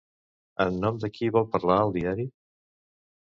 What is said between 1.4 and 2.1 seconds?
parlar el